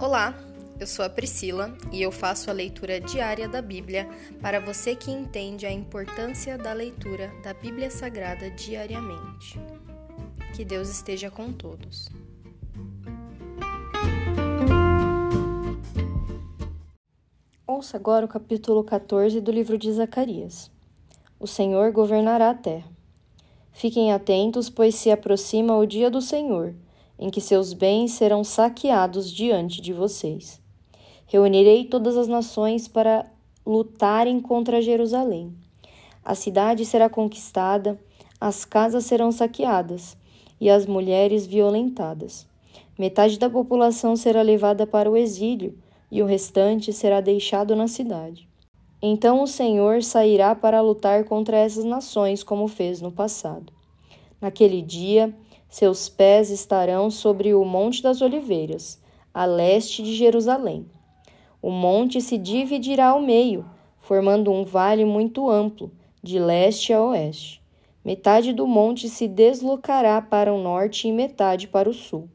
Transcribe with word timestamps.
Olá, 0.00 0.34
eu 0.80 0.86
sou 0.86 1.04
a 1.04 1.10
Priscila 1.10 1.76
e 1.92 2.00
eu 2.00 2.10
faço 2.10 2.48
a 2.48 2.54
leitura 2.54 2.98
diária 2.98 3.46
da 3.46 3.60
Bíblia 3.60 4.08
para 4.40 4.58
você 4.58 4.96
que 4.96 5.10
entende 5.10 5.66
a 5.66 5.70
importância 5.70 6.56
da 6.56 6.72
leitura 6.72 7.30
da 7.44 7.52
Bíblia 7.52 7.90
Sagrada 7.90 8.50
diariamente. 8.50 9.60
Que 10.56 10.64
Deus 10.64 10.88
esteja 10.88 11.30
com 11.30 11.52
todos. 11.52 12.08
Ouça 17.66 17.98
agora 17.98 18.24
o 18.24 18.28
capítulo 18.28 18.82
14 18.82 19.38
do 19.38 19.52
livro 19.52 19.76
de 19.76 19.92
Zacarias. 19.92 20.70
O 21.38 21.46
Senhor 21.46 21.92
governará 21.92 22.48
a 22.48 22.54
terra. 22.54 22.90
Fiquem 23.70 24.14
atentos, 24.14 24.70
pois 24.70 24.94
se 24.94 25.10
aproxima 25.10 25.76
o 25.76 25.84
dia 25.84 26.10
do 26.10 26.22
Senhor, 26.22 26.74
em 27.20 27.28
que 27.28 27.40
seus 27.40 27.74
bens 27.74 28.12
serão 28.12 28.42
saqueados 28.42 29.30
diante 29.30 29.82
de 29.82 29.92
vocês. 29.92 30.58
Reunirei 31.26 31.84
todas 31.84 32.16
as 32.16 32.26
nações 32.26 32.88
para 32.88 33.30
lutarem 33.64 34.40
contra 34.40 34.80
Jerusalém. 34.80 35.54
A 36.24 36.34
cidade 36.34 36.86
será 36.86 37.10
conquistada, 37.10 38.00
as 38.40 38.64
casas 38.64 39.04
serão 39.04 39.30
saqueadas 39.30 40.16
e 40.58 40.70
as 40.70 40.86
mulheres 40.86 41.46
violentadas. 41.46 42.46
Metade 42.98 43.38
da 43.38 43.50
população 43.50 44.16
será 44.16 44.40
levada 44.40 44.86
para 44.86 45.10
o 45.10 45.16
exílio 45.16 45.78
e 46.10 46.22
o 46.22 46.26
restante 46.26 46.90
será 46.90 47.20
deixado 47.20 47.76
na 47.76 47.86
cidade. 47.86 48.48
Então 49.02 49.42
o 49.42 49.46
Senhor 49.46 50.02
sairá 50.02 50.54
para 50.54 50.80
lutar 50.80 51.24
contra 51.24 51.58
essas 51.58 51.84
nações, 51.84 52.42
como 52.42 52.66
fez 52.66 53.00
no 53.00 53.12
passado. 53.12 53.72
Naquele 54.40 54.82
dia, 54.82 55.34
seus 55.70 56.08
pés 56.08 56.50
estarão 56.50 57.10
sobre 57.10 57.54
o 57.54 57.64
Monte 57.64 58.02
das 58.02 58.20
Oliveiras, 58.20 59.00
a 59.32 59.44
leste 59.44 60.02
de 60.02 60.16
Jerusalém. 60.16 60.84
O 61.62 61.70
monte 61.70 62.20
se 62.20 62.36
dividirá 62.36 63.10
ao 63.10 63.22
meio, 63.22 63.64
formando 64.00 64.50
um 64.50 64.64
vale 64.64 65.04
muito 65.04 65.48
amplo, 65.48 65.92
de 66.20 66.40
leste 66.40 66.92
a 66.92 67.00
oeste. 67.00 67.62
Metade 68.04 68.52
do 68.52 68.66
monte 68.66 69.08
se 69.08 69.28
deslocará 69.28 70.20
para 70.20 70.52
o 70.52 70.60
norte 70.60 71.06
e 71.06 71.12
metade 71.12 71.68
para 71.68 71.88
o 71.88 71.94
sul. 71.94 72.28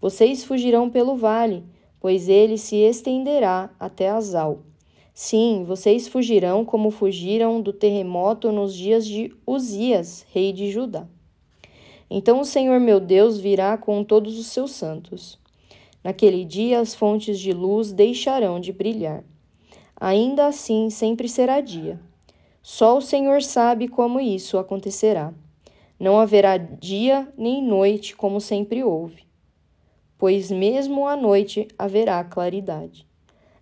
Vocês 0.00 0.42
fugirão 0.42 0.90
pelo 0.90 1.14
vale, 1.14 1.62
pois 2.00 2.28
ele 2.28 2.58
se 2.58 2.74
estenderá 2.76 3.70
até 3.78 4.08
Azal. 4.08 4.62
Sim, 5.12 5.62
vocês 5.64 6.08
fugirão 6.08 6.64
como 6.64 6.90
fugiram 6.90 7.60
do 7.60 7.72
terremoto 7.72 8.50
nos 8.50 8.74
dias 8.74 9.06
de 9.06 9.32
Uzias, 9.46 10.26
rei 10.32 10.52
de 10.52 10.72
Judá. 10.72 11.06
Então 12.16 12.38
o 12.38 12.44
Senhor 12.44 12.78
meu 12.78 13.00
Deus 13.00 13.40
virá 13.40 13.76
com 13.76 14.04
todos 14.04 14.38
os 14.38 14.46
seus 14.46 14.70
santos. 14.70 15.36
Naquele 16.04 16.44
dia 16.44 16.78
as 16.78 16.94
fontes 16.94 17.40
de 17.40 17.52
luz 17.52 17.90
deixarão 17.92 18.60
de 18.60 18.72
brilhar. 18.72 19.24
Ainda 20.00 20.46
assim 20.46 20.90
sempre 20.90 21.28
será 21.28 21.60
dia. 21.60 21.98
Só 22.62 22.96
o 22.96 23.00
Senhor 23.00 23.42
sabe 23.42 23.88
como 23.88 24.20
isso 24.20 24.58
acontecerá. 24.58 25.34
Não 25.98 26.20
haverá 26.20 26.56
dia 26.56 27.26
nem 27.36 27.60
noite 27.60 28.14
como 28.14 28.40
sempre 28.40 28.84
houve, 28.84 29.24
pois 30.16 30.52
mesmo 30.52 31.08
à 31.08 31.16
noite 31.16 31.66
haverá 31.76 32.22
claridade. 32.22 33.08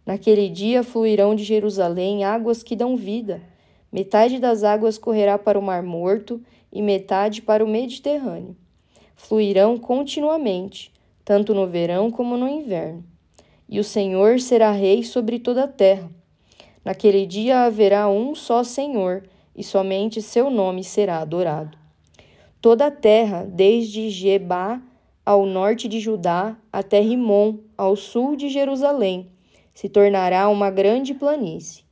Naquele 0.05 0.51
dia 0.51 0.83
fluirão 0.83 1.35
de 1.35 1.43
Jerusalém 1.43 2.23
águas 2.23 2.63
que 2.63 2.77
dão 2.77 2.97
vida. 2.97 3.41
Metade 3.93 4.39
das 4.39 4.65
águas 4.65 4.97
correrá 4.97 5.37
para 5.37 5.59
o 5.59 5.63
Mar 5.63 5.83
Morto 5.83 6.41
e 6.73 6.81
metade 6.81 7.43
para 7.43 7.65
o 7.65 7.69
Mediterrâneo. 7.69 8.57
Fluirão 9.15 9.77
continuamente 9.77 10.93
tanto 11.25 11.55
no 11.55 11.67
verão 11.67 12.11
como 12.11 12.37
no 12.37 12.49
inverno. 12.49 13.05
E 13.69 13.79
o 13.79 13.85
Senhor 13.85 14.41
será 14.41 14.71
rei 14.71 15.03
sobre 15.03 15.39
toda 15.39 15.65
a 15.65 15.69
terra. 15.69 16.11
Naquele 16.85 17.27
dia 17.27 17.61
haverá 17.61 18.09
um 18.09 18.35
só 18.35 18.65
Senhor, 18.65 19.23
e 19.55 19.63
somente 19.63 20.21
seu 20.21 20.51
nome 20.51 20.83
será 20.83 21.19
adorado. 21.19 21.79
Toda 22.61 22.87
a 22.87 22.91
terra, 22.91 23.45
desde 23.49 24.09
Gebá 24.11 24.81
ao 25.25 25.47
norte 25.47 25.87
de 25.87 26.01
Judá 26.01 26.57
até 26.73 27.01
Rimon, 27.01 27.59
ao 27.77 27.95
sul 27.95 28.35
de 28.35 28.49
Jerusalém, 28.49 29.31
se 29.73 29.89
tornará 29.89 30.49
uma 30.49 30.71
grande 30.71 31.15
planície. 31.15 31.85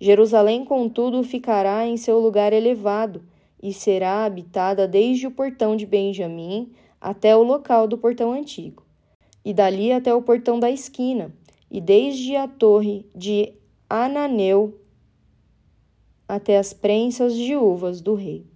Jerusalém, 0.00 0.64
contudo, 0.64 1.22
ficará 1.22 1.86
em 1.86 1.96
seu 1.98 2.18
lugar 2.18 2.54
elevado 2.54 3.22
e 3.62 3.72
será 3.72 4.24
habitada 4.24 4.88
desde 4.88 5.26
o 5.26 5.30
portão 5.30 5.76
de 5.76 5.84
Benjamim 5.84 6.72
até 6.98 7.36
o 7.36 7.42
local 7.42 7.86
do 7.86 7.98
portão 7.98 8.32
antigo, 8.32 8.82
e 9.44 9.52
dali 9.52 9.92
até 9.92 10.14
o 10.14 10.22
portão 10.22 10.58
da 10.58 10.70
esquina, 10.70 11.30
e 11.70 11.80
desde 11.80 12.34
a 12.34 12.48
torre 12.48 13.06
de 13.14 13.52
Ananeu 13.88 14.80
até 16.26 16.56
as 16.56 16.72
prensas 16.72 17.34
de 17.34 17.54
uvas 17.54 18.00
do 18.00 18.14
rei. 18.14 18.46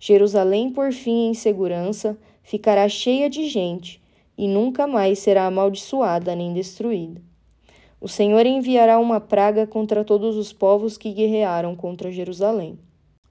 Jerusalém, 0.00 0.70
por 0.70 0.92
fim, 0.92 1.28
em 1.28 1.34
segurança, 1.34 2.18
ficará 2.42 2.88
cheia 2.88 3.30
de 3.30 3.48
gente, 3.48 4.02
e 4.36 4.48
nunca 4.48 4.86
mais 4.86 5.20
será 5.20 5.46
amaldiçoada 5.46 6.34
nem 6.34 6.52
destruída. 6.52 7.22
O 8.04 8.08
Senhor 8.08 8.44
enviará 8.44 8.98
uma 8.98 9.18
praga 9.18 9.66
contra 9.66 10.04
todos 10.04 10.36
os 10.36 10.52
povos 10.52 10.98
que 10.98 11.10
guerrearam 11.10 11.74
contra 11.74 12.12
Jerusalém. 12.12 12.78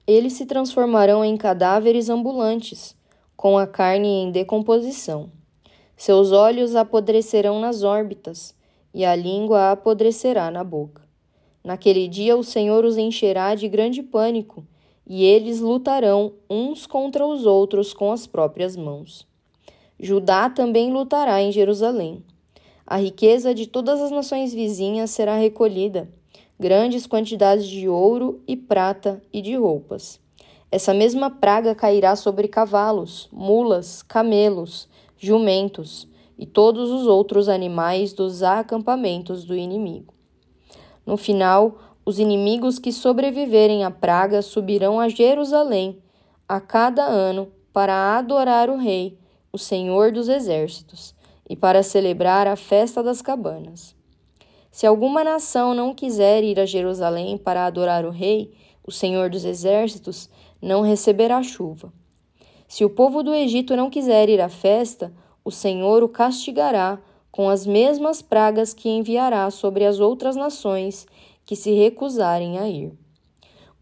Eles 0.04 0.32
se 0.32 0.46
transformarão 0.46 1.24
em 1.24 1.36
cadáveres 1.36 2.10
ambulantes, 2.10 2.96
com 3.36 3.56
a 3.56 3.68
carne 3.68 4.08
em 4.08 4.32
decomposição. 4.32 5.30
Seus 5.96 6.32
olhos 6.32 6.74
apodrecerão 6.74 7.60
nas 7.60 7.84
órbitas, 7.84 8.52
e 8.92 9.04
a 9.04 9.14
língua 9.14 9.70
apodrecerá 9.70 10.50
na 10.50 10.64
boca. 10.64 11.02
Naquele 11.62 12.08
dia 12.08 12.36
o 12.36 12.42
Senhor 12.42 12.84
os 12.84 12.98
encherá 12.98 13.54
de 13.54 13.68
grande 13.68 14.02
pânico, 14.02 14.66
e 15.06 15.22
eles 15.22 15.60
lutarão 15.60 16.32
uns 16.50 16.84
contra 16.84 17.24
os 17.24 17.46
outros 17.46 17.94
com 17.94 18.10
as 18.10 18.26
próprias 18.26 18.76
mãos. 18.76 19.24
Judá 20.00 20.50
também 20.50 20.92
lutará 20.92 21.40
em 21.40 21.52
Jerusalém. 21.52 22.24
A 22.86 22.96
riqueza 22.96 23.54
de 23.54 23.66
todas 23.66 24.00
as 24.00 24.10
nações 24.10 24.52
vizinhas 24.52 25.10
será 25.10 25.36
recolhida, 25.36 26.08
grandes 26.60 27.06
quantidades 27.06 27.66
de 27.66 27.88
ouro 27.88 28.42
e 28.46 28.56
prata 28.56 29.22
e 29.32 29.40
de 29.40 29.56
roupas. 29.56 30.20
Essa 30.70 30.92
mesma 30.92 31.30
praga 31.30 31.74
cairá 31.74 32.14
sobre 32.14 32.46
cavalos, 32.46 33.28
mulas, 33.32 34.02
camelos, 34.02 34.88
jumentos 35.16 36.06
e 36.38 36.44
todos 36.44 36.90
os 36.90 37.06
outros 37.06 37.48
animais 37.48 38.12
dos 38.12 38.42
acampamentos 38.42 39.44
do 39.44 39.56
inimigo. 39.56 40.12
No 41.06 41.16
final, 41.16 41.78
os 42.04 42.18
inimigos 42.18 42.78
que 42.78 42.92
sobreviverem 42.92 43.82
à 43.82 43.90
praga 43.90 44.42
subirão 44.42 45.00
a 45.00 45.08
Jerusalém 45.08 46.02
a 46.46 46.60
cada 46.60 47.04
ano 47.04 47.48
para 47.72 48.18
adorar 48.18 48.68
o 48.68 48.76
Rei, 48.76 49.18
o 49.50 49.56
Senhor 49.56 50.12
dos 50.12 50.28
Exércitos, 50.28 51.14
e 51.48 51.56
para 51.56 51.82
celebrar 51.82 52.46
a 52.46 52.56
festa 52.56 53.02
das 53.02 53.20
cabanas. 53.20 53.94
Se 54.70 54.86
alguma 54.86 55.22
nação 55.22 55.74
não 55.74 55.94
quiser 55.94 56.42
ir 56.42 56.58
a 56.58 56.66
Jerusalém 56.66 57.38
para 57.38 57.66
adorar 57.66 58.04
o 58.04 58.10
Rei, 58.10 58.52
o 58.86 58.90
Senhor 58.90 59.30
dos 59.30 59.44
Exércitos, 59.44 60.28
não 60.60 60.82
receberá 60.82 61.42
chuva. 61.42 61.92
Se 62.66 62.84
o 62.84 62.90
povo 62.90 63.22
do 63.22 63.34
Egito 63.34 63.76
não 63.76 63.88
quiser 63.88 64.28
ir 64.28 64.40
à 64.40 64.48
festa, 64.48 65.12
o 65.44 65.50
Senhor 65.50 66.02
o 66.02 66.08
castigará 66.08 66.98
com 67.30 67.48
as 67.48 67.66
mesmas 67.66 68.22
pragas 68.22 68.72
que 68.72 68.88
enviará 68.88 69.50
sobre 69.50 69.84
as 69.84 70.00
outras 70.00 70.36
nações 70.36 71.06
que 71.44 71.54
se 71.54 71.72
recusarem 71.72 72.58
a 72.58 72.68
ir. 72.68 72.92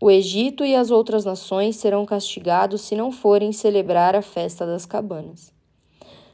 O 0.01 0.11
Egito 0.11 0.65
e 0.65 0.75
as 0.75 0.91
outras 0.91 1.25
nações 1.25 1.77
serão 1.77 2.05
castigados 2.05 2.81
se 2.81 2.97
não 2.97 3.13
forem 3.13 3.53
celebrar 3.53 4.17
a 4.17 4.23
festa 4.23 4.67
das 4.67 4.85
cabanas. 4.85 5.55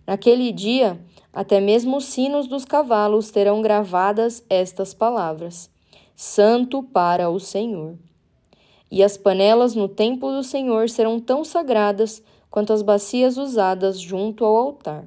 Naquele 0.08 0.50
dia, 0.50 0.98
até 1.30 1.60
mesmo 1.60 1.98
os 1.98 2.06
sinos 2.06 2.48
dos 2.48 2.64
cavalos 2.64 3.30
terão 3.30 3.60
gravadas 3.60 4.42
estas 4.48 4.94
palavras: 4.94 5.70
Santo 6.16 6.82
para 6.82 7.28
o 7.28 7.38
Senhor 7.38 7.94
e 8.90 9.02
as 9.02 9.18
panelas 9.18 9.74
no 9.74 9.86
templo 9.86 10.32
do 10.32 10.42
Senhor 10.42 10.88
serão 10.88 11.20
tão 11.20 11.44
sagradas 11.44 12.22
quanto 12.50 12.72
as 12.72 12.80
bacias 12.80 13.36
usadas 13.36 14.00
junto 14.00 14.46
ao 14.46 14.56
altar. 14.56 15.06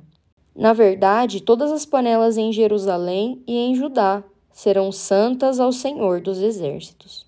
Na 0.55 0.71
verdade, 0.71 1.41
todas 1.41 1.71
as 1.71 1.83
panelas 1.83 2.37
em 2.37 2.53
Jerusalém 2.53 3.41
e 3.47 3.57
em 3.57 3.73
Judá 3.73 4.23
serão 4.51 4.91
santas 4.91 5.59
ao 5.59 5.71
Senhor 5.71 6.21
dos 6.21 6.39
exércitos. 6.39 7.25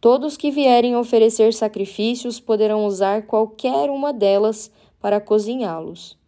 Todos 0.00 0.36
que 0.36 0.52
vierem 0.52 0.96
oferecer 0.96 1.52
sacrifícios 1.52 2.38
poderão 2.38 2.86
usar 2.86 3.26
qualquer 3.26 3.90
uma 3.90 4.12
delas 4.12 4.70
para 5.00 5.20
cozinhá-los. 5.20 6.21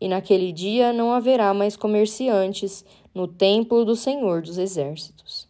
E 0.00 0.08
naquele 0.08 0.52
dia 0.52 0.92
não 0.92 1.12
haverá 1.12 1.52
mais 1.52 1.76
comerciantes 1.76 2.84
no 3.14 3.26
templo 3.26 3.84
do 3.84 3.96
Senhor 3.96 4.42
dos 4.42 4.58
exércitos. 4.58 5.48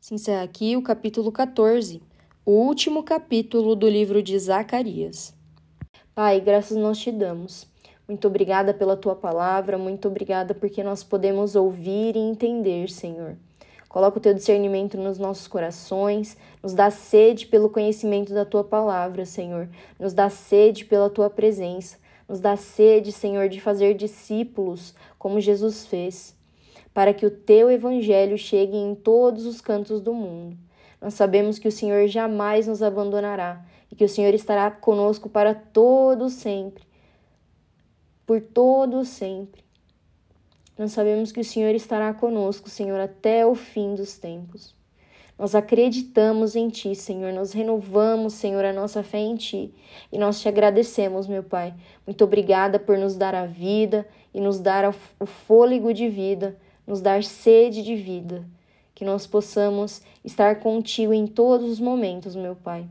Se 0.00 0.14
encerra 0.14 0.44
aqui 0.44 0.76
o 0.76 0.82
capítulo 0.82 1.32
14 1.32 2.00
o 2.48 2.52
último 2.52 3.02
capítulo 3.02 3.74
do 3.74 3.88
livro 3.88 4.22
de 4.22 4.38
Zacarias. 4.38 5.34
Pai, 6.14 6.40
graças 6.40 6.76
nós 6.76 6.96
te 6.96 7.10
damos, 7.10 7.66
Muito 8.06 8.28
obrigada 8.28 8.72
pela 8.72 8.96
tua 8.96 9.16
palavra, 9.16 9.76
muito 9.76 10.06
obrigada 10.06 10.54
porque 10.54 10.80
nós 10.84 11.02
podemos 11.02 11.56
ouvir 11.56 12.14
e 12.14 12.20
entender, 12.20 12.88
Senhor. 12.88 13.36
Coloca 13.88 14.18
o 14.18 14.20
teu 14.20 14.32
discernimento 14.32 14.96
nos 14.96 15.18
nossos 15.18 15.48
corações, 15.48 16.36
nos 16.62 16.72
dá 16.72 16.88
sede 16.88 17.48
pelo 17.48 17.68
conhecimento 17.68 18.32
da 18.32 18.44
tua 18.44 18.62
palavra, 18.62 19.26
Senhor. 19.26 19.68
Nos 19.98 20.14
dá 20.14 20.30
sede 20.30 20.84
pela 20.84 21.10
tua 21.10 21.28
presença. 21.28 21.98
Nos 22.28 22.40
dá 22.40 22.56
sede, 22.56 23.12
Senhor, 23.12 23.48
de 23.48 23.60
fazer 23.60 23.94
discípulos 23.94 24.94
como 25.18 25.40
Jesus 25.40 25.86
fez, 25.86 26.36
para 26.92 27.14
que 27.14 27.26
o 27.26 27.30
teu 27.30 27.70
evangelho 27.70 28.36
chegue 28.36 28.76
em 28.76 28.94
todos 28.94 29.46
os 29.46 29.60
cantos 29.60 30.00
do 30.00 30.12
mundo. 30.12 30.56
Nós 31.00 31.14
sabemos 31.14 31.58
que 31.58 31.68
o 31.68 31.72
Senhor 31.72 32.08
jamais 32.08 32.66
nos 32.66 32.82
abandonará 32.82 33.64
e 33.90 33.94
que 33.94 34.04
o 34.04 34.08
Senhor 34.08 34.34
estará 34.34 34.70
conosco 34.70 35.28
para 35.28 35.54
todo 35.54 36.28
sempre 36.28 36.86
por 38.26 38.40
todo 38.40 39.04
sempre. 39.04 39.64
Nós 40.76 40.92
sabemos 40.92 41.32
que 41.32 41.40
o 41.40 41.44
Senhor 41.44 41.74
estará 41.74 42.12
conosco, 42.12 42.68
Senhor, 42.68 43.00
até 43.00 43.46
o 43.46 43.54
fim 43.54 43.94
dos 43.94 44.18
tempos. 44.18 44.74
Nós 45.38 45.54
acreditamos 45.54 46.56
em 46.56 46.68
Ti, 46.68 46.94
Senhor. 46.94 47.32
Nós 47.32 47.52
renovamos, 47.52 48.32
Senhor, 48.32 48.64
a 48.64 48.72
nossa 48.72 49.02
fé 49.02 49.18
em 49.18 49.36
Ti. 49.36 49.72
E 50.10 50.18
nós 50.18 50.40
te 50.40 50.48
agradecemos, 50.48 51.26
meu 51.26 51.42
Pai. 51.42 51.74
Muito 52.06 52.24
obrigada 52.24 52.78
por 52.78 52.96
nos 52.96 53.16
dar 53.16 53.34
a 53.34 53.44
vida 53.44 54.06
e 54.32 54.40
nos 54.40 54.58
dar 54.58 54.88
o 55.20 55.26
fôlego 55.26 55.92
de 55.92 56.08
vida, 56.08 56.56
nos 56.86 57.00
dar 57.00 57.22
sede 57.22 57.82
de 57.82 57.94
vida. 57.94 58.46
Que 58.94 59.04
nós 59.04 59.26
possamos 59.26 60.00
estar 60.24 60.60
contigo 60.60 61.12
em 61.12 61.26
todos 61.26 61.70
os 61.70 61.80
momentos, 61.80 62.34
meu 62.34 62.56
Pai. 62.56 62.86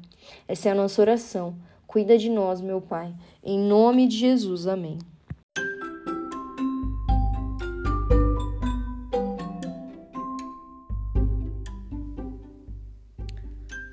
Essa 0.47 0.69
é 0.69 0.71
a 0.71 0.75
nossa 0.75 1.01
oração. 1.01 1.55
Cuida 1.87 2.15
de 2.15 2.29
nós, 2.29 2.61
meu 2.61 2.79
Pai. 2.79 3.11
Em 3.43 3.57
nome 3.57 4.07
de 4.07 4.17
Jesus. 4.17 4.67
Amém. 4.67 4.99